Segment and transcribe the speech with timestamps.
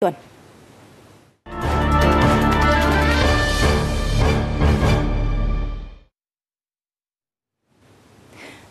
[0.00, 0.14] tuần.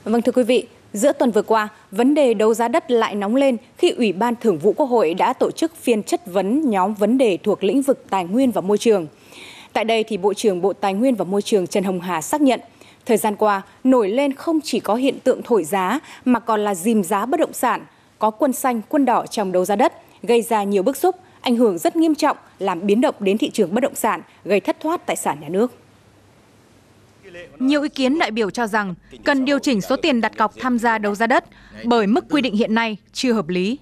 [0.04, 3.36] Vâng thưa quý vị, giữa tuần vừa qua, vấn đề đấu giá đất lại nóng
[3.36, 6.94] lên khi Ủy ban Thường vụ Quốc hội đã tổ chức phiên chất vấn nhóm
[6.94, 9.08] vấn đề thuộc lĩnh vực tài nguyên và môi trường.
[9.74, 12.42] Tại đây thì Bộ trưởng Bộ Tài nguyên và Môi trường Trần Hồng Hà xác
[12.42, 12.60] nhận,
[13.06, 16.76] thời gian qua nổi lên không chỉ có hiện tượng thổi giá mà còn là
[16.76, 17.86] dìm giá bất động sản,
[18.20, 21.56] có quân xanh, quân đỏ trong đấu giá đất, gây ra nhiều bức xúc, ảnh
[21.56, 24.80] hưởng rất nghiêm trọng, làm biến động đến thị trường bất động sản, gây thất
[24.80, 25.72] thoát tài sản nhà nước.
[27.60, 30.80] Nhiều ý kiến đại biểu cho rằng cần điều chỉnh số tiền đặt cọc tham
[30.80, 31.46] gia đấu giá đất
[31.84, 33.78] bởi mức quy định hiện nay chưa hợp lý.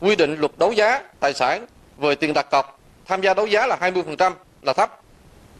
[0.00, 1.66] Quy định luật đấu giá tài sản
[1.98, 4.32] về tiền đặt cọc tham gia đấu giá là 20%
[4.62, 5.00] là thấp.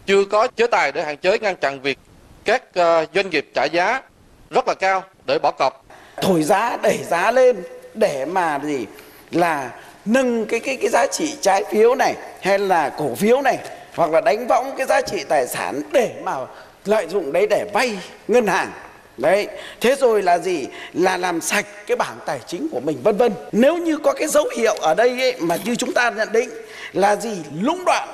[0.07, 1.99] Chưa có chế tài để hạn chế ngăn chặn việc
[2.45, 2.63] các
[3.15, 4.03] doanh nghiệp trả giá
[4.51, 5.87] rất là cao để bỏ cọc.
[6.23, 7.57] Thổi giá đẩy giá lên
[7.95, 8.87] để mà gì
[9.31, 13.59] là nâng cái cái cái giá trị trái phiếu này hay là cổ phiếu này
[13.95, 16.37] hoặc là đánh võng cái giá trị tài sản để mà
[16.85, 18.71] lợi dụng đấy để vay ngân hàng.
[19.17, 19.49] Đấy
[19.81, 20.67] thế rồi là gì?
[20.93, 23.33] Là làm sạch cái bảng tài chính của mình vân vân.
[23.53, 26.49] Nếu như có cái dấu hiệu ở đây ấy, mà như chúng ta nhận định
[26.93, 27.37] là gì?
[27.61, 28.09] Lũng đoạn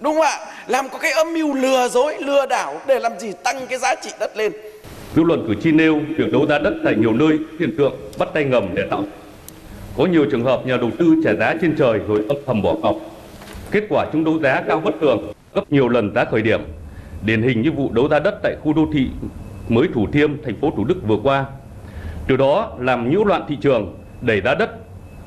[0.00, 0.38] đúng không ạ?
[0.66, 3.32] Làm có cái âm mưu lừa dối lừa đảo để làm gì?
[3.42, 4.52] Tăng cái giá trị đất lên.
[5.16, 8.28] Dư luận cử tri nêu việc đấu giá đất tại nhiều nơi hiện tượng bắt
[8.34, 9.04] tay ngầm để tạo
[9.96, 12.74] có nhiều trường hợp nhà đầu tư trả giá trên trời rồi âm thầm bỏ
[12.82, 12.96] cọc
[13.70, 16.60] kết quả chúng đấu giá cao bất thường gấp nhiều lần giá khởi điểm
[17.22, 19.08] điển hình như vụ đấu giá đất tại khu đô thị
[19.68, 21.44] mới Thủ Thiêm, thành phố Thủ Đức vừa qua.
[22.28, 24.70] Từ đó làm nhiễu loạn thị trường, đẩy giá đất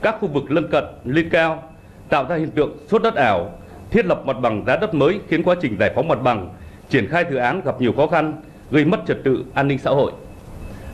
[0.02, 1.64] các khu vực lân cận lên cao,
[2.10, 3.52] tạo ra hiện tượng sốt đất ảo,
[3.92, 6.50] thiết lập mặt bằng giá đất mới khiến quá trình giải phóng mặt bằng,
[6.90, 8.34] triển khai dự án gặp nhiều khó khăn,
[8.72, 10.12] gây mất trật tự an ninh xã hội.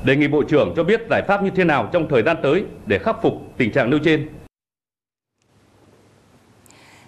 [0.05, 2.63] Đề nghị Bộ trưởng cho biết giải pháp như thế nào trong thời gian tới
[2.85, 4.29] để khắc phục tình trạng nêu trên.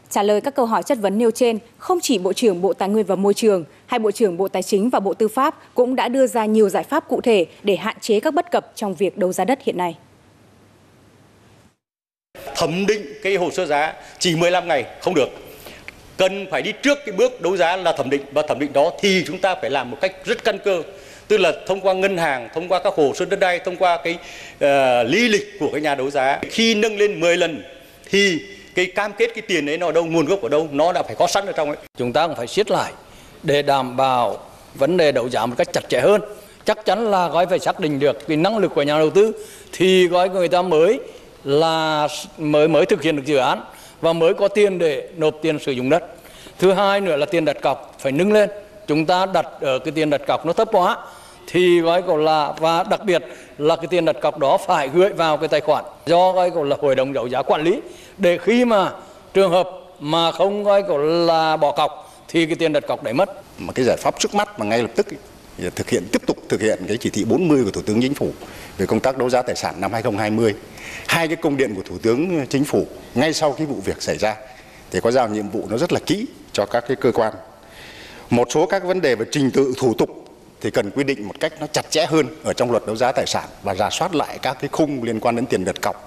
[0.09, 2.89] Trả lời các câu hỏi chất vấn nêu trên, không chỉ Bộ trưởng Bộ Tài
[2.89, 5.95] nguyên và Môi trường, hai Bộ trưởng Bộ Tài chính và Bộ Tư pháp cũng
[5.95, 8.95] đã đưa ra nhiều giải pháp cụ thể để hạn chế các bất cập trong
[8.95, 9.97] việc đấu giá đất hiện nay.
[12.55, 15.29] Thẩm định cái hồ sơ giá chỉ 15 ngày không được.
[16.17, 18.91] Cần phải đi trước cái bước đấu giá là thẩm định và thẩm định đó
[19.01, 20.83] thì chúng ta phải làm một cách rất căn cơ
[21.27, 23.99] tức là thông qua ngân hàng, thông qua các hồ sơ đất đai, thông qua
[24.03, 24.17] cái
[24.55, 26.39] uh, lý lịch của cái nhà đấu giá.
[26.49, 27.63] Khi nâng lên 10 lần
[28.09, 28.39] thì
[28.75, 31.03] cái cam kết cái tiền đấy nó ở đâu nguồn gốc ở đâu nó đã
[31.03, 31.77] phải có sẵn ở trong ấy.
[31.97, 32.91] Chúng ta cũng phải siết lại
[33.43, 34.37] để đảm bảo
[34.75, 36.21] vấn đề đấu giá một cách chặt chẽ hơn.
[36.65, 39.33] Chắc chắn là gói phải xác định được cái năng lực của nhà đầu tư
[39.73, 40.99] thì gói người ta mới
[41.43, 42.07] là
[42.37, 43.63] mới mới thực hiện được dự án
[44.01, 46.03] và mới có tiền để nộp tiền sử dụng đất.
[46.59, 48.49] Thứ hai nữa là tiền đặt cọc phải nâng lên.
[48.87, 50.97] Chúng ta đặt ở cái tiền đặt cọc nó thấp quá
[51.47, 53.23] thì gói gọi là và đặc biệt
[53.57, 56.65] là cái tiền đặt cọc đó phải gửi vào cái tài khoản do gói gọi
[56.65, 57.81] là hội đồng đấu giá quản lý,
[58.17, 58.91] để khi mà
[59.33, 59.69] trường hợp
[59.99, 63.29] mà không gói gọi là bỏ cọc thì cái tiền đặt cọc đấy mất.
[63.57, 65.07] Mà cái giải pháp trước mắt mà ngay lập tức
[65.75, 68.31] thực hiện, tiếp tục thực hiện cái chỉ thị 40 của Thủ tướng Chính phủ
[68.77, 70.55] về công tác đấu giá tài sản năm 2020.
[71.07, 72.85] Hai cái công điện của Thủ tướng Chính phủ
[73.15, 74.35] ngay sau cái vụ việc xảy ra,
[74.91, 77.33] thì có giao nhiệm vụ nó rất là kỹ cho các cái cơ quan.
[78.29, 80.09] Một số các vấn đề về trình tự thủ tục
[80.61, 83.11] thì cần quy định một cách nó chặt chẽ hơn ở trong luật đấu giá
[83.11, 86.06] tài sản và rà soát lại các cái khung liên quan đến tiền đặt cọc.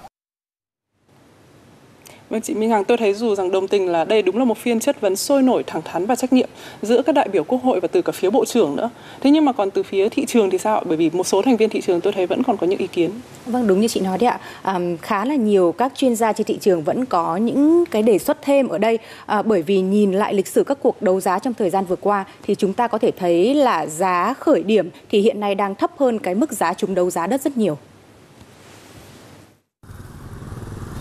[2.30, 4.58] Vâng chị Minh Hằng, tôi thấy dù rằng đồng tình là đây đúng là một
[4.58, 6.48] phiên chất vấn sôi nổi, thẳng thắn và trách nhiệm
[6.82, 8.90] giữa các đại biểu quốc hội và từ cả phía bộ trưởng nữa.
[9.20, 10.82] Thế nhưng mà còn từ phía thị trường thì sao?
[10.86, 12.86] Bởi vì một số thành viên thị trường tôi thấy vẫn còn có những ý
[12.86, 13.10] kiến.
[13.46, 14.40] Vâng, đúng như chị nói đấy ạ.
[14.62, 18.18] À, khá là nhiều các chuyên gia trên thị trường vẫn có những cái đề
[18.18, 18.98] xuất thêm ở đây.
[19.26, 21.96] À, bởi vì nhìn lại lịch sử các cuộc đấu giá trong thời gian vừa
[21.96, 25.74] qua thì chúng ta có thể thấy là giá khởi điểm thì hiện nay đang
[25.74, 27.78] thấp hơn cái mức giá chúng đấu giá đất rất nhiều.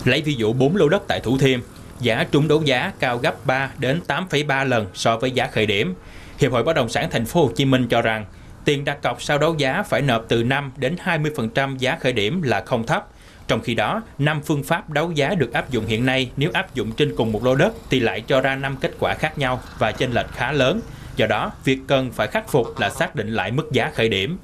[0.04, 1.60] Lấy ví dụ 4 lô đất tại Thủ Thiêm,
[2.00, 5.94] giá trúng đấu giá cao gấp 3 đến 8,3 lần so với giá khởi điểm.
[6.38, 8.24] Hiệp hội Bất động sản Thành phố Hồ Chí Minh cho rằng
[8.64, 12.42] tiền đặt cọc sau đấu giá phải nộp từ 5 đến 20% giá khởi điểm
[12.42, 13.06] là không thấp.
[13.48, 16.74] Trong khi đó, năm phương pháp đấu giá được áp dụng hiện nay nếu áp
[16.74, 19.60] dụng trên cùng một lô đất thì lại cho ra năm kết quả khác nhau
[19.78, 20.80] và chênh lệch khá lớn.
[21.16, 24.38] Do đó, việc cần phải khắc phục là xác định lại mức giá khởi điểm.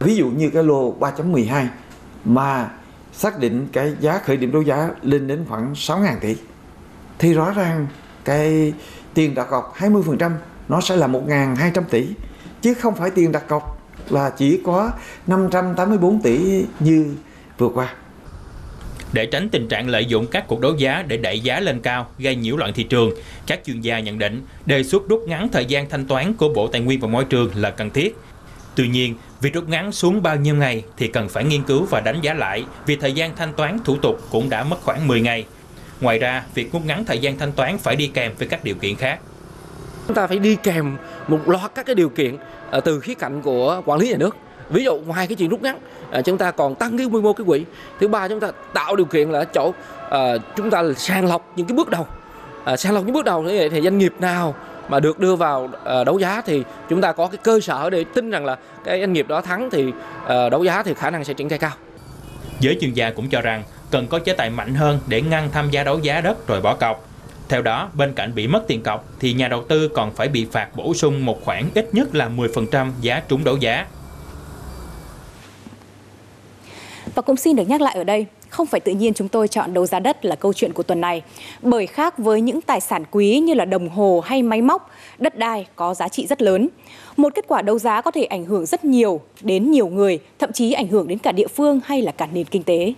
[0.00, 1.66] Ví dụ như cái lô 3.12
[2.24, 2.70] mà
[3.12, 6.36] xác định cái giá khởi điểm đấu giá lên đến khoảng 6.000 tỷ
[7.18, 7.86] thì rõ ràng
[8.24, 8.72] cái
[9.14, 10.30] tiền đặt cọc 20%
[10.68, 12.06] nó sẽ là 1.200 tỷ
[12.62, 14.90] chứ không phải tiền đặt cọc là chỉ có
[15.26, 17.14] 584 tỷ như
[17.58, 17.94] vừa qua.
[19.12, 22.06] Để tránh tình trạng lợi dụng các cuộc đấu giá để đẩy giá lên cao,
[22.18, 23.10] gây nhiễu loạn thị trường,
[23.46, 26.68] các chuyên gia nhận định đề xuất rút ngắn thời gian thanh toán của Bộ
[26.68, 28.16] Tài nguyên và Môi trường là cần thiết.
[28.74, 32.00] Tuy nhiên, việc rút ngắn xuống bao nhiêu ngày thì cần phải nghiên cứu và
[32.00, 35.20] đánh giá lại vì thời gian thanh toán thủ tục cũng đã mất khoảng 10
[35.20, 35.46] ngày.
[36.00, 38.74] Ngoài ra, việc rút ngắn thời gian thanh toán phải đi kèm với các điều
[38.74, 39.20] kiện khác.
[40.06, 40.96] Chúng ta phải đi kèm
[41.28, 42.36] một loạt các cái điều kiện
[42.70, 44.36] ờ, từ khía cạnh của quản lý nhà nước.
[44.70, 45.78] Ví dụ ngoài cái chuyện rút ngắn,
[46.10, 47.64] ờ, chúng ta còn tăng cái quy mô cái quỹ.
[48.00, 49.72] Thứ ba chúng ta tạo điều kiện là chỗ
[50.08, 52.06] ờ, chúng ta sàng lọc những cái bước đầu.
[52.76, 54.54] Sàng lọc những bước đầu như thì doanh nghiệp nào
[54.92, 58.04] mà được đưa vào uh, đấu giá thì chúng ta có cái cơ sở để
[58.14, 61.24] tin rằng là cái doanh nghiệp đó thắng thì uh, đấu giá thì khả năng
[61.24, 61.72] sẽ triển khai cao.
[62.60, 65.70] Giới chuyên gia cũng cho rằng cần có chế tài mạnh hơn để ngăn tham
[65.70, 67.08] gia đấu giá đất rồi bỏ cọc.
[67.48, 70.46] Theo đó, bên cạnh bị mất tiền cọc thì nhà đầu tư còn phải bị
[70.52, 73.86] phạt bổ sung một khoản ít nhất là 10% giá trúng đấu giá.
[77.14, 79.74] Và cũng xin được nhắc lại ở đây, không phải tự nhiên chúng tôi chọn
[79.74, 81.22] đấu giá đất là câu chuyện của tuần này.
[81.62, 85.38] Bởi khác với những tài sản quý như là đồng hồ hay máy móc, đất
[85.38, 86.68] đai có giá trị rất lớn.
[87.16, 90.52] Một kết quả đấu giá có thể ảnh hưởng rất nhiều đến nhiều người, thậm
[90.52, 92.92] chí ảnh hưởng đến cả địa phương hay là cả nền kinh tế.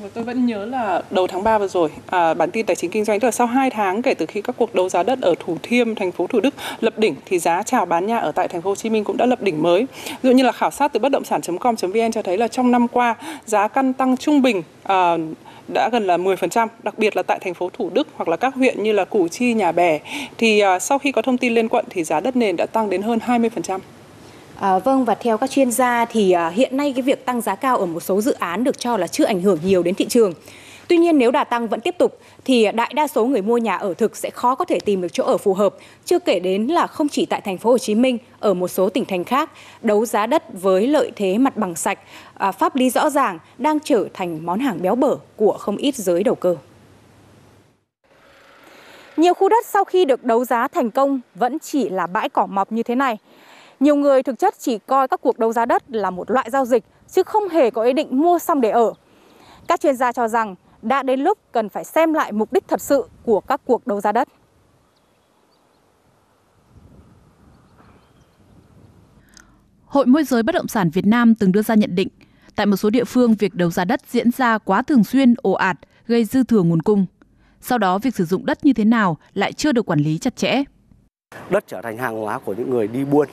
[0.00, 2.90] Vâng, tôi vẫn nhớ là đầu tháng 3 vừa rồi, à, bản tin tài chính
[2.90, 5.20] kinh doanh tức là sau 2 tháng kể từ khi các cuộc đấu giá đất
[5.20, 8.32] ở Thủ Thiêm, thành phố Thủ Đức lập đỉnh thì giá chào bán nhà ở
[8.32, 9.86] tại thành phố Hồ Chí Minh cũng đã lập đỉnh mới.
[10.22, 12.88] Ví dụ như là khảo sát từ bất động sản.com.vn cho thấy là trong năm
[12.88, 15.16] qua giá căn tăng trung bình à,
[15.74, 18.54] đã gần là 10%, đặc biệt là tại thành phố Thủ Đức hoặc là các
[18.54, 19.98] huyện như là Củ Chi, Nhà Bè
[20.38, 22.90] thì à, sau khi có thông tin lên quận thì giá đất nền đã tăng
[22.90, 23.78] đến hơn 20%.
[24.62, 27.54] À, vâng và theo các chuyên gia thì à, hiện nay cái việc tăng giá
[27.54, 30.06] cao ở một số dự án được cho là chưa ảnh hưởng nhiều đến thị
[30.08, 30.32] trường.
[30.88, 33.76] Tuy nhiên nếu đà tăng vẫn tiếp tục thì đại đa số người mua nhà
[33.76, 35.74] ở thực sẽ khó có thể tìm được chỗ ở phù hợp.
[36.04, 38.88] Chưa kể đến là không chỉ tại thành phố Hồ Chí Minh, ở một số
[38.88, 39.50] tỉnh thành khác,
[39.82, 41.98] đấu giá đất với lợi thế mặt bằng sạch,
[42.34, 45.94] à, pháp lý rõ ràng đang trở thành món hàng béo bở của không ít
[45.94, 46.56] giới đầu cơ.
[49.16, 52.46] Nhiều khu đất sau khi được đấu giá thành công vẫn chỉ là bãi cỏ
[52.46, 53.18] mọc như thế này.
[53.82, 56.64] Nhiều người thực chất chỉ coi các cuộc đấu giá đất là một loại giao
[56.64, 58.92] dịch chứ không hề có ý định mua xong để ở.
[59.68, 62.80] Các chuyên gia cho rằng đã đến lúc cần phải xem lại mục đích thật
[62.80, 64.28] sự của các cuộc đấu giá đất.
[69.84, 72.08] Hội môi giới bất động sản Việt Nam từng đưa ra nhận định,
[72.56, 75.52] tại một số địa phương việc đấu giá đất diễn ra quá thường xuyên, ồ
[75.52, 75.76] ạt,
[76.06, 77.06] gây dư thừa nguồn cung.
[77.60, 80.36] Sau đó việc sử dụng đất như thế nào lại chưa được quản lý chặt
[80.36, 80.62] chẽ.
[81.50, 83.28] Đất trở thành hàng hóa của những người đi buôn.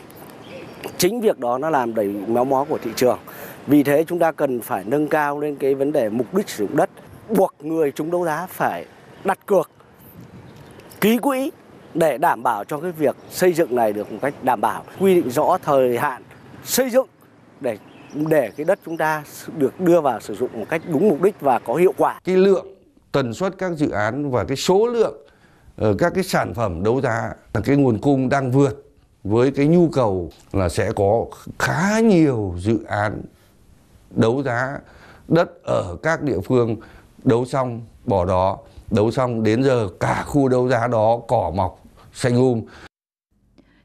[0.97, 3.19] Chính việc đó nó làm đầy méo mó của thị trường.
[3.67, 6.67] Vì thế chúng ta cần phải nâng cao lên cái vấn đề mục đích sử
[6.67, 6.89] dụng đất,
[7.29, 8.85] buộc người chúng đấu giá phải
[9.23, 9.69] đặt cược,
[11.01, 11.51] ký quỹ
[11.93, 15.15] để đảm bảo cho cái việc xây dựng này được một cách đảm bảo, quy
[15.15, 16.23] định rõ thời hạn
[16.63, 17.07] xây dựng
[17.61, 17.77] để
[18.13, 19.23] để cái đất chúng ta
[19.57, 22.19] được đưa vào sử dụng một cách đúng mục đích và có hiệu quả.
[22.23, 22.67] Cái lượng
[23.11, 25.17] tần suất các dự án và cái số lượng
[25.77, 28.88] ờ, các cái sản phẩm đấu giá là cái nguồn cung đang vượt
[29.23, 31.25] với cái nhu cầu là sẽ có
[31.59, 33.21] khá nhiều dự án
[34.15, 34.79] đấu giá
[35.27, 36.75] đất ở các địa phương
[37.23, 38.57] đấu xong bỏ đó
[38.91, 42.61] đấu xong đến giờ cả khu đấu giá đó cỏ mọc xanh um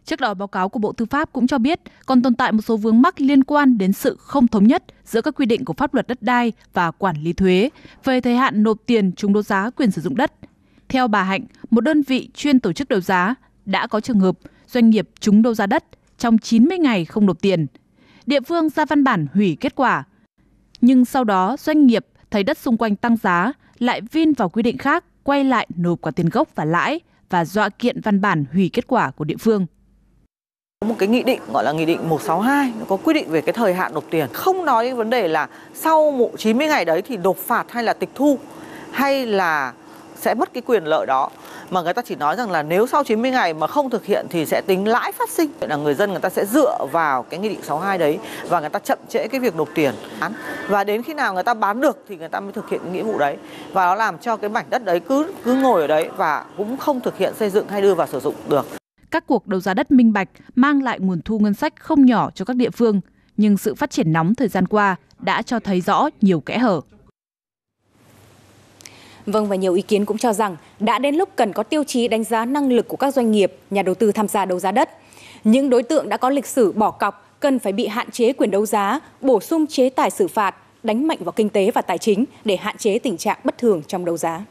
[0.05, 2.61] Trước đó, báo cáo của Bộ Tư pháp cũng cho biết còn tồn tại một
[2.63, 5.73] số vướng mắc liên quan đến sự không thống nhất giữa các quy định của
[5.73, 7.71] pháp luật đất đai và quản lý thuế
[8.05, 10.33] về thời hạn nộp tiền trúng đấu giá quyền sử dụng đất.
[10.89, 13.35] Theo bà Hạnh, một đơn vị chuyên tổ chức đấu giá
[13.67, 15.85] đã có trường hợp doanh nghiệp trúng đấu giá đất
[16.19, 17.67] trong 90 ngày không nộp tiền.
[18.27, 20.05] Địa phương ra văn bản hủy kết quả.
[20.81, 24.63] Nhưng sau đó, doanh nghiệp thấy đất xung quanh tăng giá, lại vin vào quy
[24.63, 27.01] định khác, quay lại nộp cả tiền gốc và lãi
[27.31, 29.67] và dọa kiện văn bản hủy kết quả của địa phương
[30.85, 33.53] một cái nghị định gọi là nghị định 162 nó có quy định về cái
[33.53, 37.17] thời hạn nộp tiền không nói đến vấn đề là sau 90 ngày đấy thì
[37.17, 38.39] nộp phạt hay là tịch thu,
[38.91, 39.73] hay là
[40.17, 41.31] sẽ mất cái quyền lợi đó.
[41.71, 44.27] Mà người ta chỉ nói rằng là nếu sau 90 ngày mà không thực hiện
[44.31, 45.51] thì sẽ tính lãi phát sinh.
[45.61, 48.19] Là người dân người ta sẽ dựa vào cái nghị định 62 đấy
[48.49, 49.95] và người ta chậm trễ cái việc nộp tiền.
[50.69, 53.03] Và đến khi nào người ta bán được thì người ta mới thực hiện nghĩa
[53.03, 53.37] vụ đấy.
[53.73, 56.77] Và nó làm cho cái mảnh đất đấy cứ cứ ngồi ở đấy và cũng
[56.77, 58.67] không thực hiện xây dựng hay đưa vào sử dụng được.
[59.11, 62.31] Các cuộc đấu giá đất minh bạch mang lại nguồn thu ngân sách không nhỏ
[62.35, 63.01] cho các địa phương,
[63.37, 66.81] nhưng sự phát triển nóng thời gian qua đã cho thấy rõ nhiều kẽ hở.
[69.27, 72.09] Vâng và nhiều ý kiến cũng cho rằng đã đến lúc cần có tiêu chí
[72.09, 74.73] đánh giá năng lực của các doanh nghiệp, nhà đầu tư tham gia đấu giá
[74.73, 74.91] đất.
[75.45, 78.51] Những đối tượng đã có lịch sử bỏ cọc cần phải bị hạn chế quyền
[78.51, 81.99] đấu giá, bổ sung chế tài xử phạt, đánh mạnh vào kinh tế và tài
[81.99, 84.45] chính để hạn chế tình trạng bất thường trong đấu giá.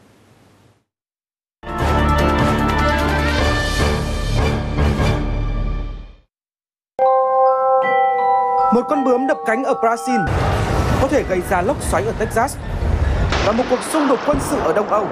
[8.74, 10.26] Một con bướm đập cánh ở Brazil
[11.02, 12.58] có thể gây ra lốc xoáy ở Texas
[13.46, 15.08] và một cuộc xung đột quân sự ở Đông Âu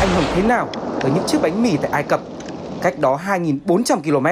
[0.00, 0.68] ảnh hưởng thế nào
[1.00, 2.20] tới những chiếc bánh mì tại Ai Cập,
[2.82, 4.26] cách đó 2.400 km.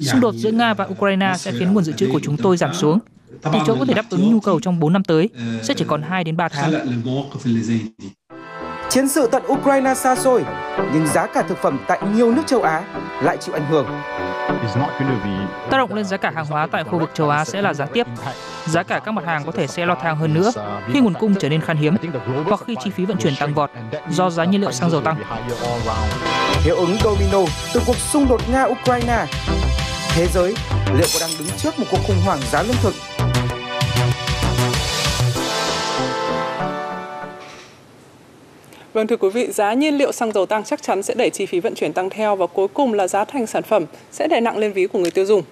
[0.00, 2.74] Xung đột giữa Nga và Ukraine sẽ khiến nguồn dự trữ của chúng tôi giảm
[2.74, 2.98] xuống.
[3.52, 5.28] Tỷ chỗ có thể đáp ứng nhu cầu trong 4 năm tới
[5.62, 6.72] sẽ chỉ còn 2 đến 3 tháng.
[8.88, 10.44] Chiến sự tận Ukraine xa xôi,
[10.92, 12.82] nhưng giá cả thực phẩm tại nhiều nước châu Á
[13.22, 13.86] lại chịu ảnh hưởng.
[15.70, 17.88] Tác động lên giá cả hàng hóa tại khu vực châu Á sẽ là gián
[17.92, 18.06] tiếp.
[18.66, 20.52] Giá cả các mặt hàng có thể sẽ leo thang hơn nữa
[20.92, 21.96] khi nguồn cung trở nên khan hiếm
[22.46, 23.70] hoặc khi chi phí vận chuyển tăng vọt
[24.08, 25.16] do giá nhiên liệu xăng dầu tăng.
[26.64, 27.38] Hiệu ứng domino
[27.74, 29.26] từ cuộc xung đột Nga-Ukraine.
[30.14, 30.54] Thế giới
[30.94, 32.94] liệu có đang đứng trước một cuộc khủng hoảng giá lương thực
[38.94, 41.46] Vâng thưa quý vị, giá nhiên liệu xăng dầu tăng chắc chắn sẽ đẩy chi
[41.46, 44.40] phí vận chuyển tăng theo và cuối cùng là giá thành sản phẩm sẽ đè
[44.40, 45.42] nặng lên ví của người tiêu dùng.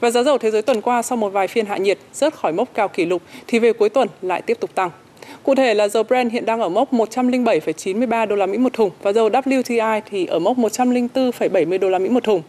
[0.00, 2.52] Và giá dầu thế giới tuần qua sau một vài phiên hạ nhiệt rớt khỏi
[2.52, 4.90] mốc cao kỷ lục thì về cuối tuần lại tiếp tục tăng.
[5.42, 8.90] Cụ thể là dầu Brent hiện đang ở mốc 107,93 đô la Mỹ một thùng
[9.02, 12.42] và dầu WTI thì ở mốc 104,70 đô la Mỹ một thùng.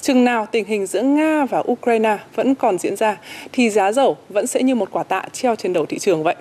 [0.00, 3.16] Chừng nào tình hình giữa Nga và Ukraine vẫn còn diễn ra
[3.52, 6.34] thì giá dầu vẫn sẽ như một quả tạ treo trên đầu thị trường vậy.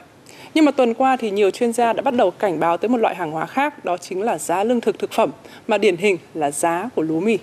[0.54, 2.98] Nhưng mà tuần qua thì nhiều chuyên gia đã bắt đầu cảnh báo tới một
[2.98, 5.32] loại hàng hóa khác, đó chính là giá lương thực thực phẩm,
[5.68, 7.38] mà điển hình là giá của lúa mì.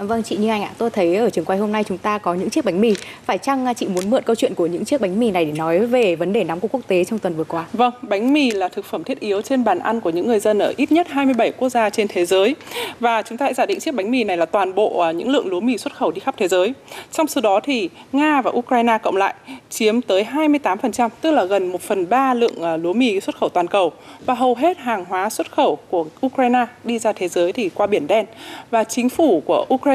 [0.00, 2.34] Vâng chị Như Anh ạ, tôi thấy ở trường quay hôm nay chúng ta có
[2.34, 2.94] những chiếc bánh mì.
[3.24, 5.52] Phải chăng à, chị muốn mượn câu chuyện của những chiếc bánh mì này để
[5.52, 7.66] nói về vấn đề nóng của quốc tế trong tuần vừa qua?
[7.72, 10.58] Vâng, bánh mì là thực phẩm thiết yếu trên bàn ăn của những người dân
[10.58, 12.56] ở ít nhất 27 quốc gia trên thế giới.
[13.00, 15.28] Và chúng ta hãy giả định chiếc bánh mì này là toàn bộ à, những
[15.28, 16.72] lượng lúa mì xuất khẩu đi khắp thế giới.
[17.12, 19.34] Trong số đó thì Nga và Ukraine cộng lại
[19.70, 23.48] chiếm tới 28%, tức là gần 1 phần 3 lượng à, lúa mì xuất khẩu
[23.48, 23.92] toàn cầu.
[24.26, 27.86] Và hầu hết hàng hóa xuất khẩu của Ukraine đi ra thế giới thì qua
[27.86, 28.26] biển đen.
[28.70, 29.87] Và chính phủ của Ukraine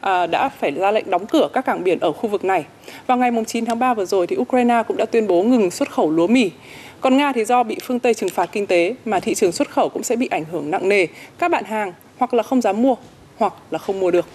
[0.00, 2.64] À, đã phải ra lệnh đóng cửa các cảng biển ở khu vực này.
[3.06, 5.90] Vào ngày 9 tháng 3 vừa rồi thì Ukraine cũng đã tuyên bố ngừng xuất
[5.90, 6.50] khẩu lúa mì.
[7.00, 9.70] Còn Nga thì do bị phương Tây trừng phạt kinh tế mà thị trường xuất
[9.70, 11.06] khẩu cũng sẽ bị ảnh hưởng nặng nề.
[11.38, 12.94] Các bạn hàng hoặc là không dám mua
[13.36, 14.26] hoặc là không mua được.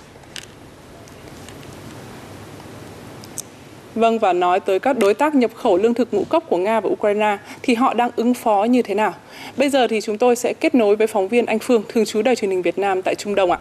[3.96, 6.80] Vâng và nói tới các đối tác nhập khẩu lương thực ngũ cốc của Nga
[6.80, 9.14] và Ukraine thì họ đang ứng phó như thế nào?
[9.58, 12.22] Bây giờ thì chúng tôi sẽ kết nối với phóng viên Anh Phương thường trú
[12.22, 13.60] Đài truyền hình Việt Nam tại Trung Đông ạ.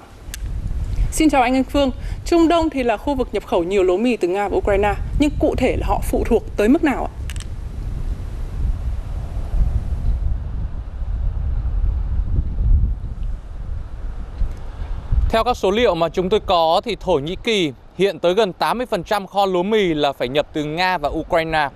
[1.12, 1.90] Xin chào anh Anh Phương.
[2.24, 4.94] Trung Đông thì là khu vực nhập khẩu nhiều lúa mì từ Nga và Ukraine,
[5.18, 7.12] nhưng cụ thể là họ phụ thuộc tới mức nào ạ?
[15.30, 18.52] Theo các số liệu mà chúng tôi có thì Thổ Nhĩ Kỳ hiện tới gần
[18.58, 21.68] 80% kho lúa mì là phải nhập từ Nga và Ukraine.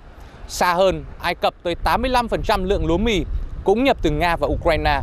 [0.47, 3.23] Xa hơn, Ai Cập tới 85% lượng lúa mì
[3.63, 5.01] cũng nhập từ Nga và Ukraine.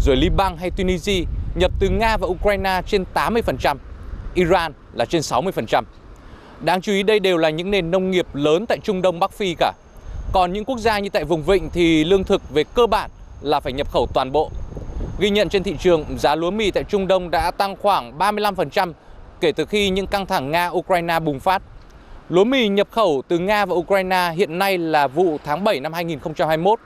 [0.00, 3.76] Rồi Liban hay Tunisia nhập từ Nga và Ukraine trên 80%,
[4.34, 5.82] Iran là trên 60%.
[6.60, 9.32] Đáng chú ý đây đều là những nền nông nghiệp lớn tại Trung Đông Bắc
[9.32, 9.72] Phi cả.
[10.32, 13.60] Còn những quốc gia như tại vùng Vịnh thì lương thực về cơ bản là
[13.60, 14.50] phải nhập khẩu toàn bộ.
[15.18, 18.92] Ghi nhận trên thị trường, giá lúa mì tại Trung Đông đã tăng khoảng 35%
[19.40, 21.62] kể từ khi những căng thẳng Nga-Ukraine bùng phát.
[22.28, 25.92] Lúa mì nhập khẩu từ Nga và Ukraine hiện nay là vụ tháng 7 năm
[25.92, 26.78] 2021,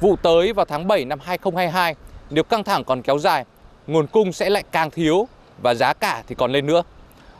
[0.00, 1.94] vụ tới vào tháng 7 năm 2022
[2.30, 3.44] nếu căng thẳng còn kéo dài
[3.86, 5.28] nguồn cung sẽ lại càng thiếu
[5.62, 6.82] và giá cả thì còn lên nữa.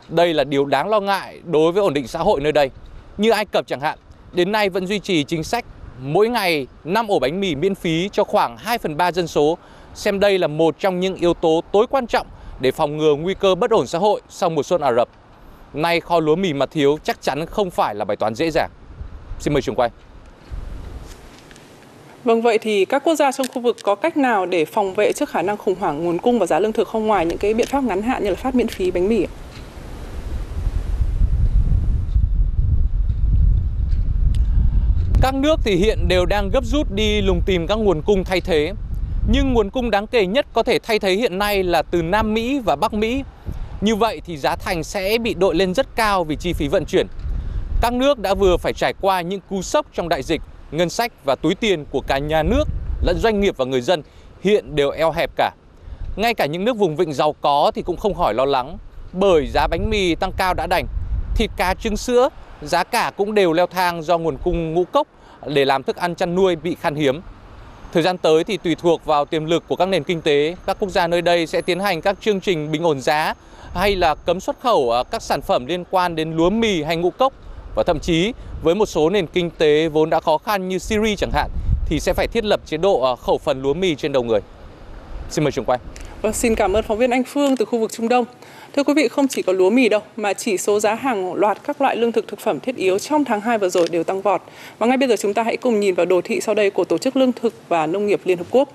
[0.09, 2.69] Đây là điều đáng lo ngại đối với ổn định xã hội nơi đây.
[3.17, 3.99] Như Ai Cập chẳng hạn,
[4.33, 5.65] đến nay vẫn duy trì chính sách
[5.99, 9.57] mỗi ngày 5 ổ bánh mì miễn phí cho khoảng 2 phần 3 dân số,
[9.93, 12.27] xem đây là một trong những yếu tố tối quan trọng
[12.59, 15.09] để phòng ngừa nguy cơ bất ổn xã hội sau mùa xuân Ả Rập.
[15.73, 18.69] Nay kho lúa mì mà thiếu chắc chắn không phải là bài toán dễ dàng.
[19.39, 19.89] Xin mời trường quay.
[22.27, 25.13] Vâng, vậy thì các quốc gia trong khu vực có cách nào để phòng vệ
[25.13, 27.53] trước khả năng khủng hoảng nguồn cung và giá lương thực không ngoài những cái
[27.53, 29.31] biện pháp ngắn hạn như là phát miễn phí bánh mì ạ?
[35.21, 38.41] Các nước thì hiện đều đang gấp rút đi lùng tìm các nguồn cung thay
[38.41, 38.73] thế.
[39.31, 42.33] Nhưng nguồn cung đáng kể nhất có thể thay thế hiện nay là từ Nam
[42.33, 43.23] Mỹ và Bắc Mỹ.
[43.81, 46.85] Như vậy thì giá thành sẽ bị đội lên rất cao vì chi phí vận
[46.85, 47.07] chuyển.
[47.81, 50.41] Các nước đã vừa phải trải qua những cú sốc trong đại dịch
[50.71, 52.63] ngân sách và túi tiền của cả nhà nước
[53.01, 54.01] lẫn doanh nghiệp và người dân
[54.41, 55.51] hiện đều eo hẹp cả.
[56.15, 58.77] Ngay cả những nước vùng vịnh giàu có thì cũng không khỏi lo lắng
[59.13, 60.85] bởi giá bánh mì tăng cao đã đành,
[61.35, 62.29] thịt cá trứng sữa,
[62.61, 65.07] giá cả cũng đều leo thang do nguồn cung ngũ cốc
[65.45, 67.21] để làm thức ăn chăn nuôi bị khan hiếm.
[67.93, 70.77] Thời gian tới thì tùy thuộc vào tiềm lực của các nền kinh tế, các
[70.79, 73.33] quốc gia nơi đây sẽ tiến hành các chương trình bình ổn giá
[73.73, 76.97] hay là cấm xuất khẩu à, các sản phẩm liên quan đến lúa mì hay
[76.97, 77.33] ngũ cốc
[77.77, 81.15] và thậm chí với một số nền kinh tế vốn đã khó khăn như Syria
[81.15, 81.49] chẳng hạn
[81.85, 84.39] thì sẽ phải thiết lập chế độ à, khẩu phần lúa mì trên đầu người.
[85.29, 85.79] Xin mời trường quay.
[86.21, 88.25] Vâng, xin cảm ơn phóng viên Anh Phương từ khu vực Trung Đông.
[88.75, 91.57] Thưa quý vị, không chỉ có lúa mì đâu, mà chỉ số giá hàng loạt
[91.63, 94.21] các loại lương thực thực phẩm thiết yếu trong tháng 2 vừa rồi đều tăng
[94.21, 94.41] vọt.
[94.79, 96.83] Và ngay bây giờ chúng ta hãy cùng nhìn vào đồ thị sau đây của
[96.83, 98.69] Tổ chức Lương thực và Nông nghiệp Liên Hợp Quốc.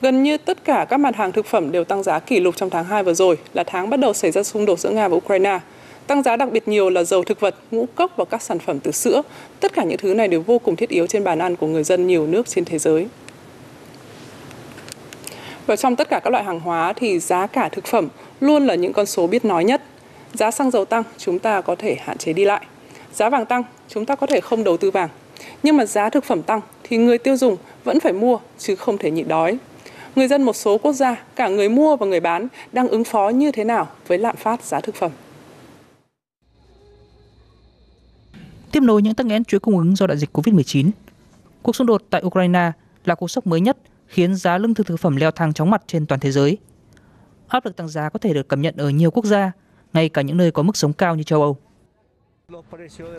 [0.00, 2.70] Gần như tất cả các mặt hàng thực phẩm đều tăng giá kỷ lục trong
[2.70, 5.16] tháng 2 vừa rồi, là tháng bắt đầu xảy ra xung đột giữa Nga và
[5.16, 5.58] Ukraine.
[6.06, 8.80] Tăng giá đặc biệt nhiều là dầu thực vật, ngũ cốc và các sản phẩm
[8.80, 9.22] từ sữa.
[9.60, 11.84] Tất cả những thứ này đều vô cùng thiết yếu trên bàn ăn của người
[11.84, 13.08] dân nhiều nước trên thế giới.
[15.66, 18.08] Và trong tất cả các loại hàng hóa thì giá cả thực phẩm
[18.40, 19.82] luôn là những con số biết nói nhất.
[20.34, 22.66] Giá xăng dầu tăng, chúng ta có thể hạn chế đi lại.
[23.14, 25.08] Giá vàng tăng, chúng ta có thể không đầu tư vàng.
[25.62, 28.98] Nhưng mà giá thực phẩm tăng thì người tiêu dùng vẫn phải mua chứ không
[28.98, 29.58] thể nhịn đói.
[30.16, 33.28] Người dân một số quốc gia, cả người mua và người bán đang ứng phó
[33.28, 35.10] như thế nào với lạm phát giá thực phẩm.
[38.76, 40.90] Tiếp nối những tắc nghẽn chuỗi cung ứng do đại dịch Covid-19,
[41.62, 42.72] cuộc xung đột tại Ukraine
[43.04, 45.82] là cú sốc mới nhất khiến giá lương thực thực phẩm leo thang chóng mặt
[45.86, 46.58] trên toàn thế giới.
[47.48, 49.52] Áp lực tăng giá có thể được cảm nhận ở nhiều quốc gia,
[49.92, 51.56] ngay cả những nơi có mức sống cao như châu Âu.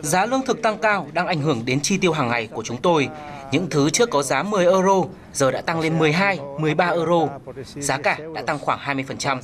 [0.02, 2.76] Giá lương thực tăng cao đang ảnh hưởng đến chi tiêu hàng ngày của chúng
[2.76, 3.08] tôi.
[3.52, 7.28] Những thứ trước có giá 10 euro giờ đã tăng lên 12, 13 euro.
[7.64, 9.40] Giá cả đã tăng khoảng 20%.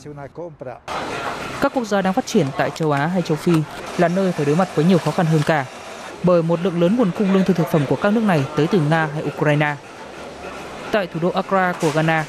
[1.61, 3.53] Các quốc gia đang phát triển tại châu Á hay châu Phi
[3.99, 5.67] là nơi phải đối mặt với nhiều khó khăn hơn cả,
[6.25, 8.67] bởi một lượng lớn nguồn cung lương thực thực phẩm của các nước này tới
[8.67, 9.77] từ Nga hay Ukraine.
[10.93, 12.25] Tại thủ đô Accra của Ghana,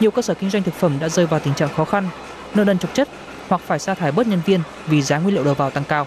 [0.00, 2.08] nhiều cơ sở kinh doanh thực phẩm đã rơi vào tình trạng khó khăn,
[2.54, 3.08] nợ nần trục chất
[3.48, 6.06] hoặc phải sa thải bớt nhân viên vì giá nguyên liệu đầu vào tăng cao.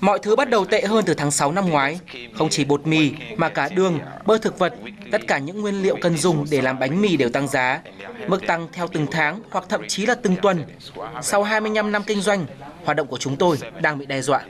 [0.00, 2.00] Mọi thứ bắt đầu tệ hơn từ tháng 6 năm ngoái.
[2.38, 4.74] Không chỉ bột mì mà cả đường, bơ thực vật,
[5.12, 7.80] tất cả những nguyên liệu cần dùng để làm bánh mì đều tăng giá.
[8.26, 10.64] Mức tăng theo từng tháng hoặc thậm chí là từng tuần.
[11.22, 12.46] Sau 25 năm kinh doanh,
[12.84, 14.42] hoạt động của chúng tôi đang bị đe dọa.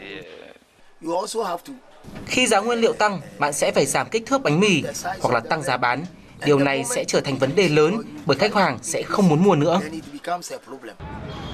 [2.26, 4.82] Khi giá nguyên liệu tăng, bạn sẽ phải giảm kích thước bánh mì
[5.20, 6.04] hoặc là tăng giá bán.
[6.44, 9.54] Điều này sẽ trở thành vấn đề lớn bởi khách hàng sẽ không muốn mua
[9.54, 9.80] nữa.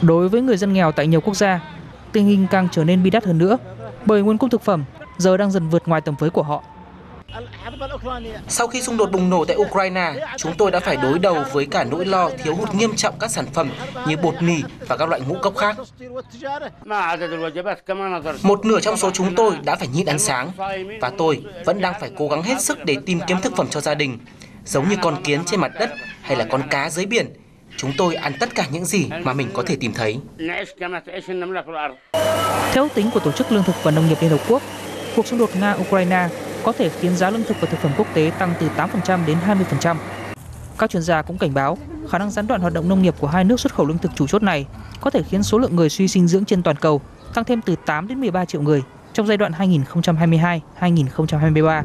[0.03, 1.61] Đối với người dân nghèo tại nhiều quốc gia,
[2.13, 3.59] tình hình càng trở nên bi đát hơn nữa
[4.07, 4.85] bởi nguồn cung thực phẩm
[5.19, 6.63] giờ đang dần vượt ngoài tầm với của họ.
[8.49, 11.67] Sau khi xung đột bùng nổ tại Ukraine, chúng tôi đã phải đối đầu với
[11.67, 13.71] cả nỗi lo thiếu hụt nghiêm trọng các sản phẩm
[14.07, 15.77] như bột mì và các loại ngũ cốc khác.
[18.43, 20.51] Một nửa trong số chúng tôi đã phải nhịn ăn sáng
[21.01, 23.81] và tôi vẫn đang phải cố gắng hết sức để tìm kiếm thực phẩm cho
[23.81, 24.19] gia đình,
[24.65, 25.91] giống như con kiến trên mặt đất
[26.23, 27.27] hay là con cá dưới biển.
[27.77, 30.19] Chúng tôi ăn tất cả những gì mà mình có thể tìm thấy.
[32.73, 34.63] Theo ước tính của Tổ chức Lương thực và Nông nghiệp Liên Hợp Quốc,
[35.17, 36.29] cuộc xung đột Nga-Ukraine
[36.67, 39.37] có thể khiến giá lương thực và thực phẩm quốc tế tăng từ 8% đến
[39.81, 39.97] 20%.
[40.79, 41.79] Các chuyên gia cũng cảnh báo,
[42.11, 44.13] khả năng gián đoạn hoạt động nông nghiệp của hai nước xuất khẩu lương thực
[44.15, 44.67] chủ chốt này
[45.01, 47.01] có thể khiến số lượng người suy dinh dưỡng trên toàn cầu
[47.35, 49.53] tăng thêm từ 8 đến 13 triệu người trong giai đoạn
[50.81, 51.83] 2022-2023.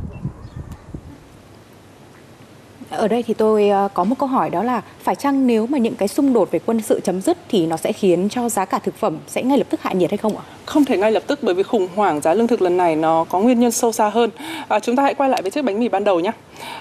[2.92, 5.78] Ở đây thì tôi ờ, có một câu hỏi đó là phải chăng nếu mà
[5.78, 8.66] những cái xung đột về quân sự chấm dứt thì nó sẽ khiến cho giá
[8.66, 10.44] cả thực phẩm sẽ ngay lập tức hạ nhiệt hay không ạ?
[10.66, 13.26] Không thể ngay lập tức bởi vì khủng hoảng giá lương thực lần này nó
[13.30, 14.30] có nguyên nhân sâu xa hơn.
[14.68, 16.32] À, chúng ta hãy quay lại với chiếc bánh mì ban đầu nhé.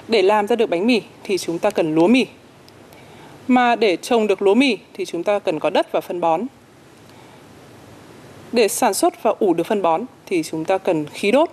[0.08, 2.26] Để làm ra được bánh mì thì chúng ta cần lúa mì.
[3.48, 6.42] Mà để trồng được lúa mì thì chúng ta cần có đất và phân bón.
[8.52, 11.50] Để sản xuất và ủ được phân bón thì chúng ta cần khí đốt.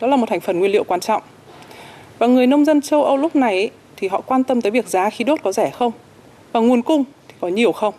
[0.00, 1.22] Đó là một thành phần nguyên liệu quan trọng.
[2.18, 5.10] Và người nông dân châu Âu lúc này thì họ quan tâm tới việc giá
[5.10, 5.92] khí đốt có rẻ không
[6.52, 7.94] và nguồn cung thì có nhiều không.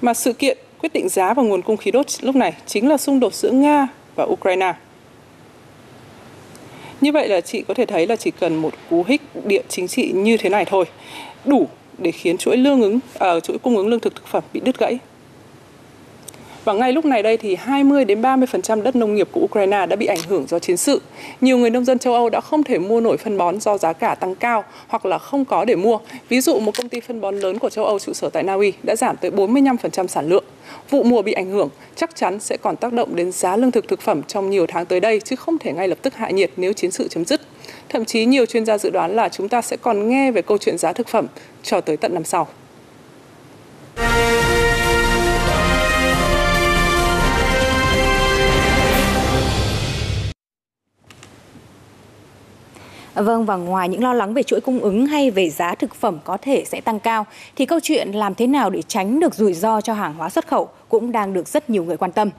[0.00, 2.96] Mà sự kiện quyết định giá và nguồn cung khí đốt lúc này chính là
[2.96, 4.74] xung đột giữa Nga và Ukraine.
[7.00, 9.88] Như vậy là chị có thể thấy là chỉ cần một cú hích địa chính
[9.88, 10.84] trị như thế này thôi,
[11.44, 14.42] đủ để khiến chuỗi lương ứng ở uh, chuỗi cung ứng lương thực thực phẩm
[14.52, 14.98] bị đứt gãy.
[16.68, 19.96] Và ngay lúc này đây thì 20 đến 30% đất nông nghiệp của Ukraine đã
[19.96, 21.00] bị ảnh hưởng do chiến sự.
[21.40, 23.92] Nhiều người nông dân châu Âu đã không thể mua nổi phân bón do giá
[23.92, 25.98] cả tăng cao hoặc là không có để mua.
[26.28, 28.54] Ví dụ, một công ty phân bón lớn của châu Âu trụ sở tại Na
[28.54, 30.44] Uy đã giảm tới 45% sản lượng.
[30.90, 33.88] Vụ mùa bị ảnh hưởng chắc chắn sẽ còn tác động đến giá lương thực
[33.88, 36.50] thực phẩm trong nhiều tháng tới đây, chứ không thể ngay lập tức hạ nhiệt
[36.56, 37.40] nếu chiến sự chấm dứt.
[37.88, 40.58] Thậm chí nhiều chuyên gia dự đoán là chúng ta sẽ còn nghe về câu
[40.58, 41.26] chuyện giá thực phẩm
[41.62, 42.48] cho tới tận năm sau.
[53.18, 56.18] Vâng và ngoài những lo lắng về chuỗi cung ứng hay về giá thực phẩm
[56.24, 57.26] có thể sẽ tăng cao
[57.56, 60.46] thì câu chuyện làm thế nào để tránh được rủi ro cho hàng hóa xuất
[60.46, 62.30] khẩu cũng đang được rất nhiều người quan tâm.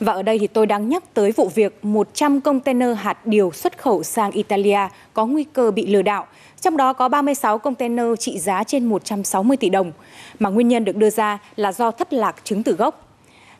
[0.00, 3.78] Và ở đây thì tôi đang nhắc tới vụ việc 100 container hạt điều xuất
[3.78, 4.78] khẩu sang Italia
[5.14, 6.26] có nguy cơ bị lừa đảo.
[6.60, 9.92] Trong đó có 36 container trị giá trên 160 tỷ đồng,
[10.38, 13.08] mà nguyên nhân được đưa ra là do thất lạc chứng từ gốc.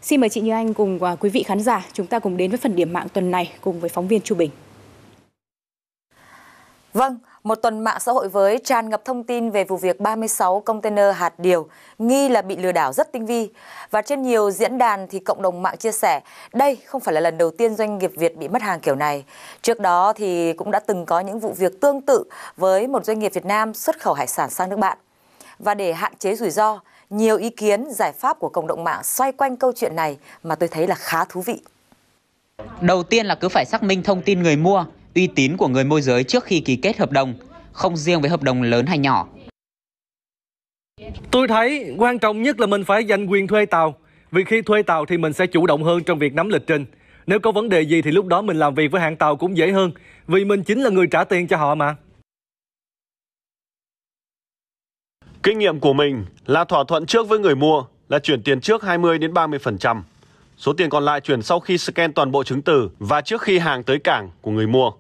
[0.02, 2.50] Xin mời chị Như Anh cùng à, quý vị khán giả chúng ta cùng đến
[2.50, 4.50] với phần điểm mạng tuần này cùng với phóng viên Chu Bình.
[6.92, 10.60] Vâng, một tuần mạng xã hội với tràn ngập thông tin về vụ việc 36
[10.60, 13.50] container hạt điều nghi là bị lừa đảo rất tinh vi.
[13.90, 16.20] Và trên nhiều diễn đàn thì cộng đồng mạng chia sẻ
[16.52, 19.24] đây không phải là lần đầu tiên doanh nghiệp Việt bị mất hàng kiểu này.
[19.62, 22.24] Trước đó thì cũng đã từng có những vụ việc tương tự
[22.56, 24.98] với một doanh nghiệp Việt Nam xuất khẩu hải sản sang nước bạn.
[25.58, 29.04] Và để hạn chế rủi ro, nhiều ý kiến, giải pháp của cộng đồng mạng
[29.04, 31.60] xoay quanh câu chuyện này mà tôi thấy là khá thú vị.
[32.80, 34.84] Đầu tiên là cứ phải xác minh thông tin người mua,
[35.18, 37.34] uy tín của người môi giới trước khi ký kết hợp đồng,
[37.72, 39.28] không riêng với hợp đồng lớn hay nhỏ.
[41.30, 43.96] Tôi thấy quan trọng nhất là mình phải giành quyền thuê tàu.
[44.30, 46.86] Vì khi thuê tàu thì mình sẽ chủ động hơn trong việc nắm lịch trình.
[47.26, 49.56] Nếu có vấn đề gì thì lúc đó mình làm việc với hãng tàu cũng
[49.56, 49.92] dễ hơn.
[50.26, 51.96] Vì mình chính là người trả tiền cho họ mà.
[55.42, 58.82] Kinh nghiệm của mình là thỏa thuận trước với người mua là chuyển tiền trước
[58.82, 60.02] 20 đến 30%.
[60.56, 63.58] Số tiền còn lại chuyển sau khi scan toàn bộ chứng từ và trước khi
[63.58, 64.92] hàng tới cảng của người mua.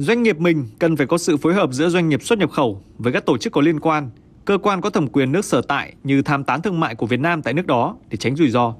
[0.00, 2.82] Doanh nghiệp mình cần phải có sự phối hợp giữa doanh nghiệp xuất nhập khẩu
[2.98, 4.10] với các tổ chức có liên quan,
[4.44, 7.20] cơ quan có thẩm quyền nước sở tại như tham tán thương mại của Việt
[7.20, 8.74] Nam tại nước đó để tránh rủi ro.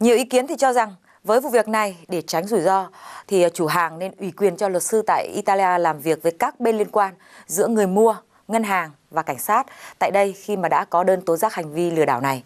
[0.00, 2.88] Nhiều ý kiến thì cho rằng với vụ việc này để tránh rủi ro
[3.26, 6.60] thì chủ hàng nên ủy quyền cho luật sư tại Italia làm việc với các
[6.60, 7.14] bên liên quan
[7.46, 8.16] giữa người mua,
[8.48, 9.66] ngân hàng và cảnh sát
[9.98, 12.42] tại đây khi mà đã có đơn tố giác hành vi lừa đảo này.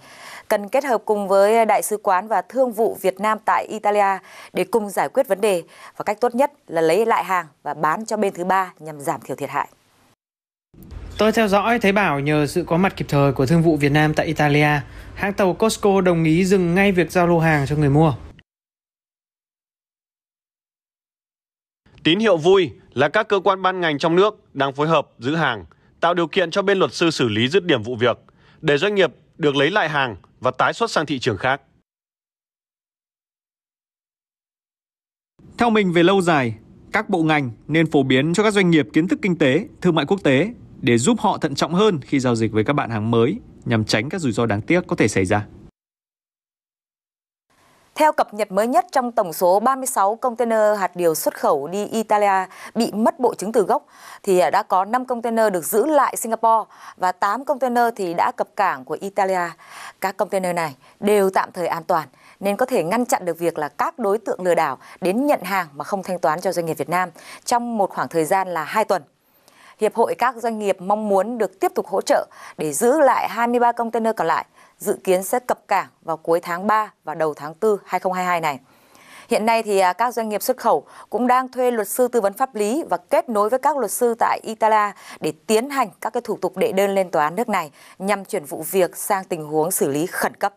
[0.48, 4.18] Cần kết hợp cùng với Đại sứ quán và Thương vụ Việt Nam tại Italia
[4.52, 5.62] để cùng giải quyết vấn đề
[5.96, 9.00] và cách tốt nhất là lấy lại hàng và bán cho bên thứ ba nhằm
[9.00, 9.68] giảm thiểu thiệt hại.
[11.18, 13.92] Tôi theo dõi thấy bảo nhờ sự có mặt kịp thời của Thương vụ Việt
[13.92, 14.80] Nam tại Italia,
[15.14, 18.14] hãng tàu Costco đồng ý dừng ngay việc giao lô hàng cho người mua.
[22.04, 25.34] Tín hiệu vui là các cơ quan ban ngành trong nước đang phối hợp giữ
[25.34, 25.64] hàng,
[26.00, 28.18] tạo điều kiện cho bên luật sư xử lý dứt điểm vụ việc
[28.60, 31.60] để doanh nghiệp được lấy lại hàng và tái xuất sang thị trường khác.
[35.58, 36.54] Theo mình về lâu dài,
[36.92, 39.94] các bộ ngành nên phổ biến cho các doanh nghiệp kiến thức kinh tế, thương
[39.94, 42.90] mại quốc tế để giúp họ thận trọng hơn khi giao dịch với các bạn
[42.90, 45.46] hàng mới nhằm tránh các rủi ro đáng tiếc có thể xảy ra.
[47.94, 51.86] Theo cập nhật mới nhất trong tổng số 36 container hạt điều xuất khẩu đi
[51.86, 53.86] Italia bị mất bộ chứng từ gốc,
[54.22, 58.48] thì đã có 5 container được giữ lại Singapore và 8 container thì đã cập
[58.56, 59.50] cảng của Italia.
[60.00, 62.08] Các container này đều tạm thời an toàn,
[62.40, 65.42] nên có thể ngăn chặn được việc là các đối tượng lừa đảo đến nhận
[65.42, 67.10] hàng mà không thanh toán cho doanh nghiệp Việt Nam
[67.44, 69.02] trong một khoảng thời gian là 2 tuần.
[69.80, 72.26] Hiệp hội các doanh nghiệp mong muốn được tiếp tục hỗ trợ
[72.58, 74.46] để giữ lại 23 container còn lại
[74.78, 78.58] dự kiến sẽ cập cảng vào cuối tháng 3 và đầu tháng 4 2022 này.
[79.28, 82.20] Hiện nay thì à, các doanh nghiệp xuất khẩu cũng đang thuê luật sư tư
[82.20, 85.88] vấn pháp lý và kết nối với các luật sư tại Italia để tiến hành
[86.00, 88.96] các cái thủ tục đệ đơn lên tòa án nước này nhằm chuyển vụ việc
[88.96, 90.54] sang tình huống xử lý khẩn cấp.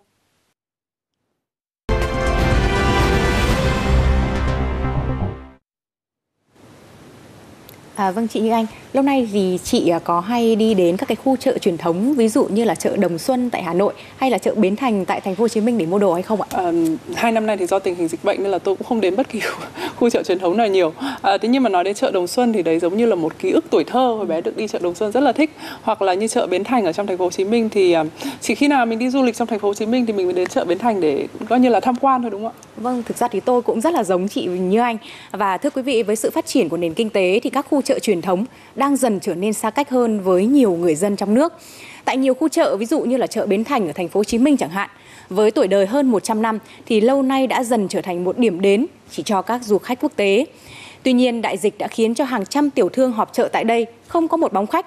[7.97, 11.07] À, vâng chị Như Anh, lâu nay thì chị à, có hay đi đến các
[11.07, 13.93] cái khu chợ truyền thống ví dụ như là chợ Đồng Xuân tại Hà Nội
[14.17, 16.23] hay là chợ Bến Thành tại thành phố Hồ Chí Minh để mua đồ hay
[16.23, 16.47] không ạ?
[16.51, 16.71] À,
[17.15, 19.15] hai năm nay thì do tình hình dịch bệnh nên là tôi cũng không đến
[19.15, 19.39] bất kỳ
[19.95, 20.93] khu chợ truyền thống nào nhiều.
[21.21, 23.39] À, thế nhưng mà nói đến chợ Đồng Xuân thì đấy giống như là một
[23.39, 25.51] ký ức tuổi thơ hồi bé được đi chợ Đồng Xuân rất là thích.
[25.81, 28.03] Hoặc là như chợ Bến Thành ở trong thành phố Hồ Chí Minh thì à,
[28.41, 30.25] chỉ khi nào mình đi du lịch trong thành phố Hồ Chí Minh thì mình
[30.25, 32.67] mới đến chợ Bến Thành để coi như là tham quan thôi đúng không ạ?
[32.77, 34.97] Vâng, thực ra thì tôi cũng rất là giống chị Như Anh
[35.31, 37.81] và thưa quý vị với sự phát triển của nền kinh tế thì các khu
[37.87, 38.45] chợ truyền thống
[38.75, 41.53] đang dần trở nên xa cách hơn với nhiều người dân trong nước.
[42.05, 44.23] Tại nhiều khu chợ ví dụ như là chợ Bến Thành ở thành phố Hồ
[44.23, 44.89] Chí Minh chẳng hạn,
[45.29, 48.61] với tuổi đời hơn 100 năm thì lâu nay đã dần trở thành một điểm
[48.61, 50.45] đến chỉ cho các du khách quốc tế.
[51.03, 53.85] Tuy nhiên, đại dịch đã khiến cho hàng trăm tiểu thương họp chợ tại đây
[54.07, 54.85] không có một bóng khách.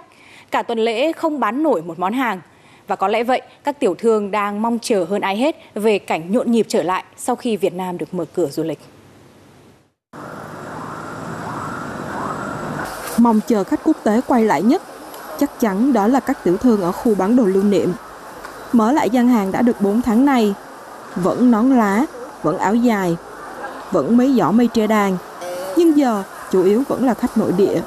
[0.51, 2.41] Cả tuần lễ không bán nổi một món hàng.
[2.87, 6.33] Và có lẽ vậy, các tiểu thương đang mong chờ hơn ai hết về cảnh
[6.33, 8.79] nhộn nhịp trở lại sau khi Việt Nam được mở cửa du lịch.
[13.21, 14.83] Mong chờ khách quốc tế quay lại nhất,
[15.41, 17.93] chắc chắn đó là các tiểu thương ở khu bán đồ lưu niệm.
[18.73, 20.55] Mở lại gian hàng đã được 4 tháng nay,
[21.17, 22.05] vẫn nón lá,
[22.43, 23.17] vẫn áo dài,
[23.91, 25.17] vẫn mấy giỏ mây tre đàn.
[25.77, 27.81] Nhưng giờ chủ yếu vẫn là khách nội địa.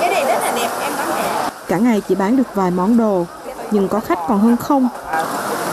[0.00, 1.50] Cái này rất là đẹp, em bán đẹp.
[1.68, 3.26] Cả ngày chỉ bán được vài món đồ,
[3.70, 4.88] nhưng có khách còn hơn không.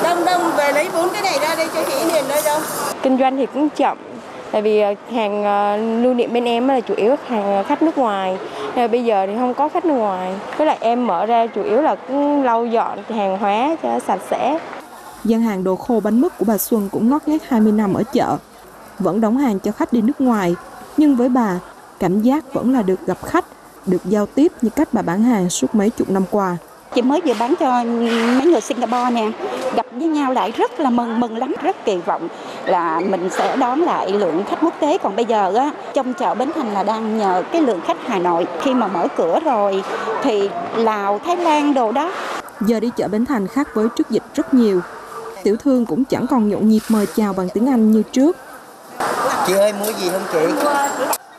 [0.04, 2.60] Đông đông về lấy bốn cái này ra đây cho chị liền đây đâu.
[3.02, 3.98] Kinh doanh thì cũng chậm,
[4.52, 7.98] tại vì hàng ờ, lưu niệm bên em là chủ yếu hàng ờ, khách nước
[7.98, 8.38] ngoài
[8.78, 10.34] nhưng bây giờ thì không có khách nước ngoài.
[10.58, 11.96] Với lại em mở ra chủ yếu là
[12.44, 14.60] lau dọn hàng hóa cho sạch sẽ.
[15.24, 18.04] Gian hàng đồ khô bánh mứt của bà Xuân cũng ngót nghét 20 năm ở
[18.13, 18.38] chợ.
[19.00, 20.56] Vẫn đóng hàng cho khách đi nước ngoài.
[20.98, 21.60] Nhưng với bà
[22.00, 23.46] cảm giác vẫn là được gặp khách
[23.86, 26.58] được giao tiếp như cách bà bán hàng suốt mấy chục năm qua.
[26.96, 27.84] Chị mới vừa bán cho
[28.38, 29.32] mấy người Singapore nè,
[29.76, 32.28] gặp với nhau lại rất là mừng mừng lắm, rất kỳ vọng
[32.67, 34.97] là mình sẽ đón lại lượng khách quốc tế.
[34.97, 38.19] Còn bây giờ á, trong chợ Bến Thành là đang nhờ cái lượng khách Hà
[38.19, 39.84] Nội khi mà mở cửa rồi
[40.23, 42.12] thì Lào, Thái Lan đồ đó.
[42.62, 44.82] Giờ đi chợ Bến Thành khác với trước dịch rất nhiều.
[45.43, 48.38] Tiểu thương cũng chẳng còn nhộn nhịp mời chào bằng tiếng Anh như trước.
[49.47, 50.69] Chị ơi mua gì không chị?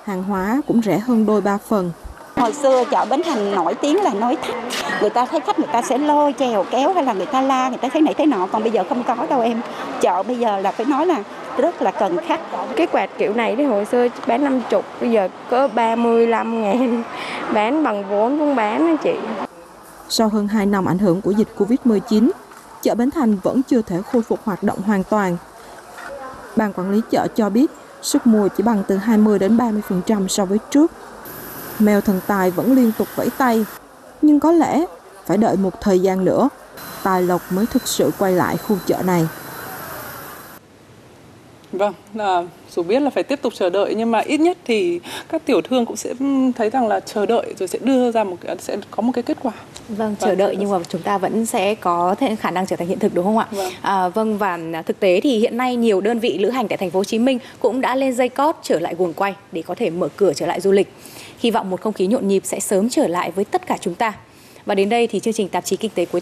[0.05, 1.91] Hàng hóa cũng rẻ hơn đôi ba phần.
[2.39, 4.57] Hồi xưa chợ Bến Thành nổi tiếng là nói thách
[5.01, 7.69] Người ta thấy khách người ta sẽ lôi chèo kéo hay là người ta la
[7.69, 9.61] người ta thấy này thế nọ Còn bây giờ không có đâu em
[10.01, 11.23] Chợ bây giờ là phải nói là
[11.59, 12.41] rất là cần khách.
[12.77, 17.03] Cái quạt kiểu này thì hồi xưa bán 50, bây giờ có 35 ngàn.
[17.55, 19.15] Bán bằng vốn cũng bán đó chị.
[20.09, 22.31] Sau hơn 2 năm ảnh hưởng của dịch Covid-19,
[22.83, 25.37] chợ Bến Thành vẫn chưa thể khôi phục hoạt động hoàn toàn.
[26.57, 27.71] Ban quản lý chợ cho biết
[28.03, 30.93] sức mua chỉ bằng từ 20 đến 30% so với trước.
[31.79, 33.65] Mèo thần tài vẫn liên tục vẫy tay,
[34.23, 34.85] nhưng có lẽ
[35.27, 36.49] phải đợi một thời gian nữa,
[37.03, 39.27] tài lộc mới thực sự quay lại khu chợ này.
[41.73, 45.01] Vâng, là dù biết là phải tiếp tục chờ đợi nhưng mà ít nhất thì
[45.29, 46.15] các tiểu thương cũng sẽ
[46.57, 49.23] thấy rằng là chờ đợi rồi sẽ đưa ra một cái sẽ có một cái
[49.23, 49.53] kết quả.
[49.89, 52.89] Vâng, chờ đợi nhưng mà chúng ta vẫn sẽ có thể khả năng trở thành
[52.89, 53.47] hiện thực đúng không ạ?
[53.51, 53.73] Vâng.
[53.83, 56.91] À, vâng và thực tế thì hiện nay nhiều đơn vị lữ hành tại thành
[56.91, 59.75] phố Hồ Chí Minh cũng đã lên dây cót trở lại guồng quay để có
[59.75, 60.93] thể mở cửa trở lại du lịch.
[61.39, 63.95] Hy vọng một không khí nhộn nhịp sẽ sớm trở lại với tất cả chúng
[63.95, 64.13] ta.
[64.67, 66.17] Và đến đây thì chương trình tạp chí kinh tế cuối